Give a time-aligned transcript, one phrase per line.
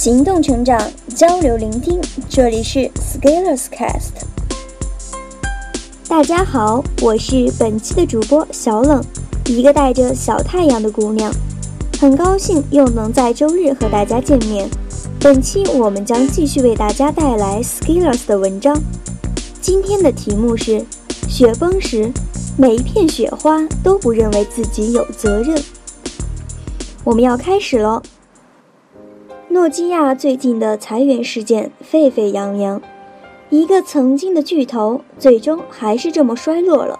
[0.00, 0.80] 行动成长，
[1.14, 4.24] 交流聆听，这里是 Scalers Cast。
[6.08, 9.04] 大家好，我是本期的主播小冷，
[9.44, 11.30] 一个带着小太阳的姑娘，
[12.00, 14.66] 很高兴又能在周日和大家见面。
[15.20, 18.74] 本期我们将继续为大家带来 Scalers 的文章，
[19.60, 20.82] 今天的题目是：
[21.28, 22.10] 雪崩时，
[22.56, 25.62] 每一片雪花都不认为自己有责任。
[27.04, 28.02] 我们要开始了。
[29.52, 32.80] 诺基亚最近的裁员事件沸沸扬扬，
[33.48, 36.96] 一个曾经的巨头，最终还是这么衰落了。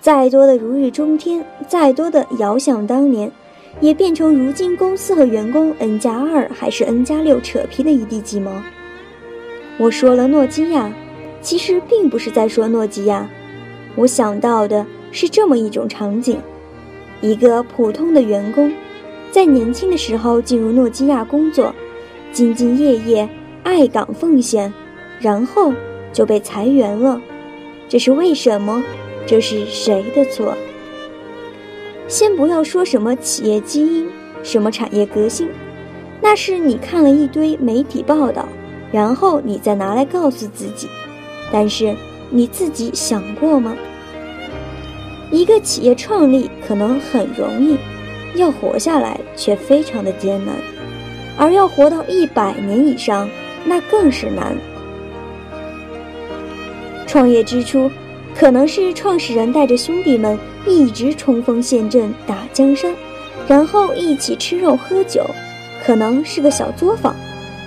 [0.00, 3.30] 再多的如日中天，再多的遥想当年，
[3.78, 8.50] 也变成如今公司和员工 N 加二还是 N 加六扯皮的一地鸡毛。
[9.76, 10.90] 我说了诺基亚，
[11.42, 13.28] 其实并不是在说诺基亚，
[13.96, 16.40] 我想到的是这么一种场景：
[17.20, 18.72] 一个普通的员工。
[19.36, 21.70] 在年轻的时候进入诺基亚工作，
[22.32, 23.28] 兢兢业业，
[23.64, 24.72] 爱岗奉献，
[25.20, 25.74] 然后
[26.10, 27.20] 就被裁员了。
[27.86, 28.82] 这是为什么？
[29.26, 30.56] 这是谁的错？
[32.08, 34.08] 先不要说什么企业基因，
[34.42, 35.46] 什么产业革新，
[36.22, 38.48] 那是你看了一堆媒体报道，
[38.90, 40.88] 然后你再拿来告诉自己。
[41.52, 41.94] 但是
[42.30, 43.76] 你自己想过吗？
[45.30, 47.76] 一个企业创立可能很容易。
[48.36, 50.54] 要活下来却非常的艰难，
[51.36, 53.28] 而要活到一百年以上，
[53.64, 54.56] 那更是难。
[57.06, 57.90] 创业之初，
[58.34, 62.94] 可能是创始人带着兄弟们一直冲锋陷阵打江山，
[63.46, 65.24] 然后一起吃肉喝酒，
[65.84, 67.14] 可能是个小作坊，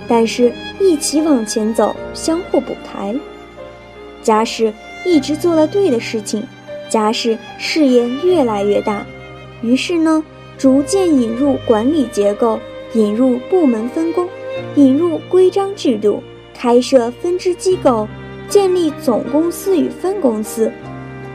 [0.07, 3.15] 但是一起往前走，相互补台。
[4.21, 4.71] 假使
[5.05, 6.43] 一直做了对的事情，
[6.89, 9.05] 假使事业越来越大，
[9.61, 10.23] 于是呢？
[10.59, 12.59] 逐渐引入管理结构，
[12.91, 14.27] 引入部门分工，
[14.75, 16.21] 引入规章制度，
[16.53, 18.05] 开设分支机构，
[18.49, 20.69] 建立总公司与分公司，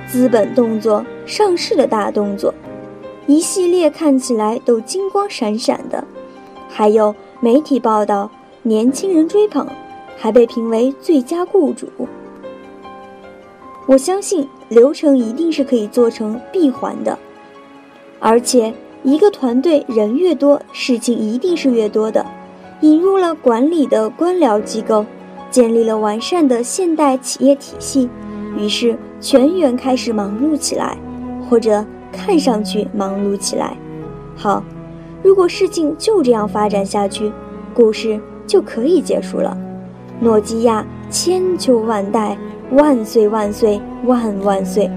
[0.07, 2.53] 资本动作、上市的大动作，
[3.27, 6.05] 一系列看起来都金光闪闪的。
[6.69, 8.31] 还有媒体报道，
[8.63, 9.67] 年轻人追捧，
[10.19, 11.89] 还被评为最佳雇主。
[13.87, 17.19] 我相信流程一定是可以做成闭环的，
[18.21, 18.71] 而且。
[19.05, 22.25] 一个团队人越多，事情一定是越多的。
[22.81, 25.05] 引入了管理的官僚机构，
[25.51, 28.09] 建立了完善的现代企业体系，
[28.57, 30.97] 于是全员开始忙碌起来，
[31.49, 33.77] 或者看上去忙碌起来。
[34.35, 34.65] 好，
[35.23, 37.31] 如果事情就这样发展下去，
[37.75, 39.55] 故事就可以结束了。
[40.19, 42.39] 诺基亚千秋万代，
[42.71, 44.91] 万岁万岁万万岁！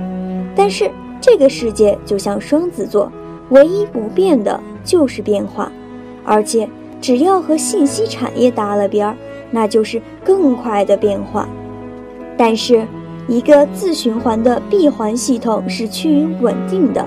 [0.56, 0.90] 但是
[1.20, 3.12] 这个世界就像双子座。
[3.50, 5.72] 唯一不变的就是变化，
[6.26, 6.68] 而且
[7.00, 9.16] 只要和信息产业搭了边儿，
[9.52, 11.48] 那就是更快的变化。
[12.38, 12.86] 但是，
[13.28, 17.06] 一个自循环的闭环系统是趋于稳定的，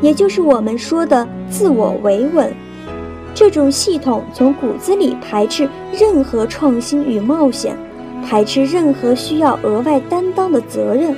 [0.00, 2.52] 也就是我们说的自我维稳。
[3.34, 7.76] 这种系统从骨子里排斥任何创新与冒险，
[8.24, 11.14] 排斥任何需要额外担当的责任。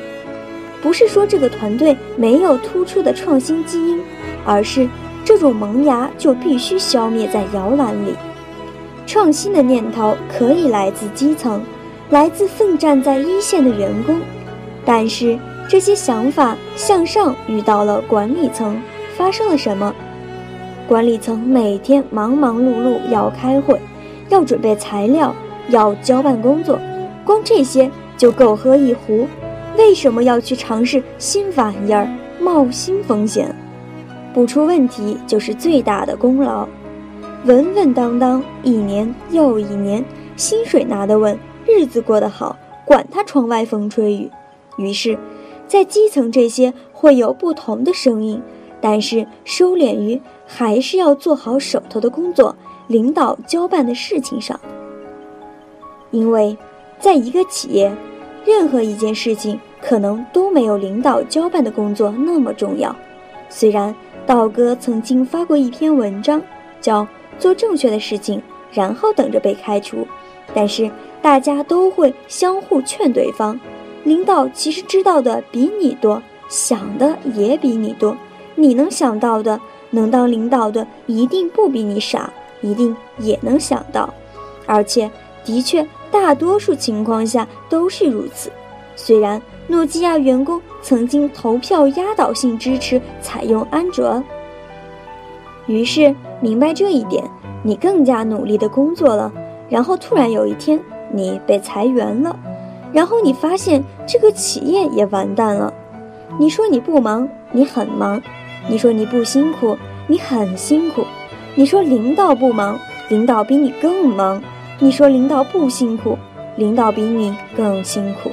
[0.82, 4.00] 不是说这个团队没有突出的创新基因。
[4.44, 4.88] 而是
[5.24, 8.14] 这种萌芽就必须消灭在摇篮里。
[9.06, 11.62] 创新的念头可以来自基层，
[12.08, 14.18] 来自奋战在一线的员工，
[14.84, 18.80] 但是这些想法向上遇到了管理层，
[19.16, 19.94] 发生了什么？
[20.88, 23.78] 管理层每天忙忙碌碌，要开会，
[24.30, 25.34] 要准备材料，
[25.68, 26.78] 要交办工作，
[27.24, 29.28] 光这些就够喝一壶。
[29.80, 32.06] 为什么要去尝试新玩意儿，
[32.38, 33.52] 冒新风险？
[34.34, 36.68] 不出问题就是最大的功劳，
[37.46, 40.04] 稳稳当当一年又一年，
[40.36, 41.36] 薪水拿得稳，
[41.66, 42.54] 日子过得好，
[42.84, 44.30] 管他窗外风吹雨。
[44.76, 45.18] 于是，
[45.66, 48.40] 在基层这些会有不同的声音，
[48.82, 52.54] 但是收敛于还是要做好手头的工作，
[52.86, 54.60] 领导交办的事情上。
[56.10, 56.54] 因为，
[56.98, 57.90] 在一个企业，
[58.44, 59.58] 任何一件事情
[59.90, 62.94] 可能都没有领导交办的工作那么重要，
[63.48, 63.92] 虽然。
[64.24, 66.40] 道哥曾经发过一篇文章，
[66.80, 67.04] 叫
[67.40, 68.40] “做正确的事情，
[68.70, 70.06] 然后等着被开除”。
[70.54, 70.88] 但是
[71.20, 73.58] 大家都会相互劝对方，
[74.04, 78.16] 领导其实知道的比你多，想的也比你多。
[78.54, 79.60] 你能想到的，
[79.90, 84.14] 能当领导的一定不比你傻，一定也能想到。
[84.66, 85.10] 而且，
[85.44, 88.52] 的确，大多数情况下都是如此。
[89.00, 89.40] 虽然。
[89.68, 94.20] 诺基亚员工曾经投票压倒性支持采用安卓，
[95.68, 97.22] 于是明白这一点，
[97.62, 99.32] 你更加努力的工作了，
[99.68, 100.80] 然后突然有一天
[101.12, 102.36] 你被裁员了，
[102.92, 105.72] 然后你发现这个企业也完蛋了。
[106.36, 108.20] 你说你不忙，你很忙；
[108.66, 109.76] 你说你不辛苦，
[110.08, 111.02] 你很辛苦；
[111.54, 112.76] 你说领导不忙，
[113.08, 114.40] 领导比你更忙；
[114.80, 116.18] 你说领导不辛苦，
[116.56, 118.32] 领导比你更辛苦。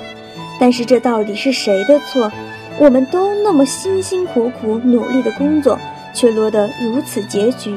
[0.59, 2.31] 但是这到底是谁的错？
[2.80, 5.80] 我们都那么辛辛苦苦努力的工作，
[6.13, 7.75] 却落得如此结局。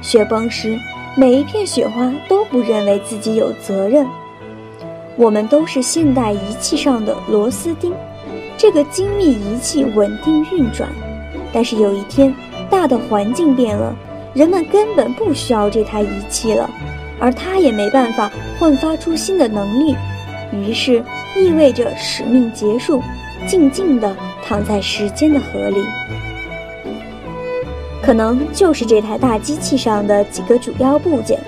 [0.00, 0.78] 雪崩时，
[1.16, 4.06] 每一片雪花都不认为自己有责任。
[5.16, 7.92] 我们都是现代仪器上的螺丝钉，
[8.56, 10.88] 这个精密仪器稳定运转。
[11.52, 12.32] 但是有一天，
[12.68, 13.96] 大的环境变了，
[14.34, 16.70] 人们根本不需要这台仪器了，
[17.18, 19.96] 而它也没办法焕发出新的能力，
[20.52, 21.02] 于是
[21.36, 23.02] 意味着使命结束。
[23.46, 25.84] 静静地躺在时间的河里，
[28.02, 31.38] 可能就是这台大机器上的几个主要部件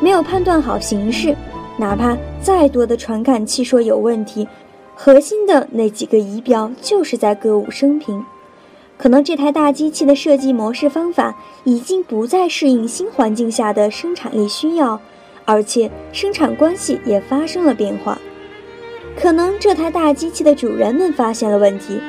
[0.00, 1.36] 没有判断好形势，
[1.76, 4.48] 哪怕再多的传感器说有问题，
[4.94, 8.24] 核心的那几个仪表就是在歌舞升平。
[8.96, 14.98] 可能这台大机器的设计模式方法已经不再适应新环境下的生产力需要，
[15.44, 18.16] 而且生产关系也发生了变化。
[19.16, 22.00] 可能这台大机器的主人们发现了问题，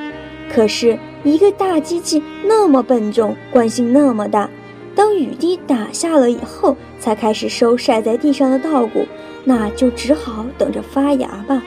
[0.54, 4.50] 可是一个大机器那么笨重，惯性那么大，
[4.96, 9.06] 当雨滴打下了以后，才开始收晒在地上的稻谷，
[9.44, 11.62] 那就只好等着发芽吧。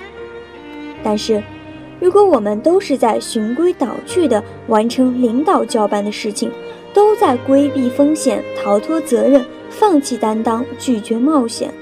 [1.02, 1.42] 但是，
[2.00, 6.50] 如果我们都是在循规蹈矩地完成领导交办的事情，
[6.92, 11.72] 都在规避风险、逃脱责任、放弃担当、拒绝冒险，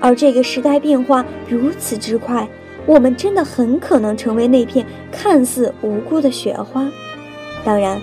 [0.00, 2.46] 而这个时代变化如此之快。
[2.86, 6.88] 我们真的很可能成为那片看似无辜的雪花。
[7.64, 8.00] 当然，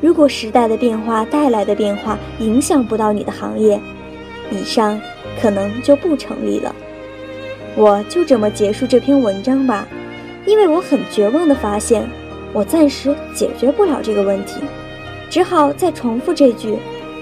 [0.00, 3.78] 如果时代的变化带来的变化影响不到你的行业，
[4.50, 4.98] 以上
[5.40, 6.74] 可能就不成立了。
[7.76, 9.86] 我就这么结束这篇文章吧，
[10.46, 12.08] 因为我很绝望地发现，
[12.54, 14.60] 我暂时解决不了这个问题，
[15.28, 16.78] 只好再重复这句：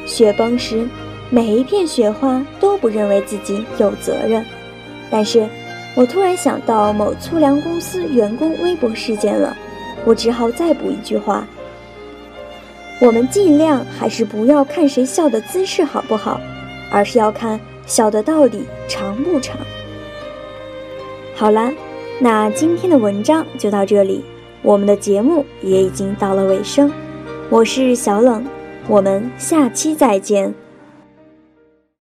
[0.06, 0.88] 雪崩时，
[1.28, 4.46] 每一片雪花都不认为自己有责任，
[5.10, 5.44] 但是。
[5.96, 9.56] 我突然想到某粗粮公司员工微博事件了，
[10.04, 11.46] 我只好再补一句话：
[13.00, 16.40] 我们尽量还是不要看谁笑的姿势好不好，
[16.90, 19.56] 而是要看笑的到底长不长。
[21.34, 21.72] 好了，
[22.18, 24.24] 那今天的文章就到这里，
[24.62, 26.90] 我们的节目也已经到了尾声。
[27.48, 28.46] 我是小冷，
[28.86, 30.54] 我们下期再见。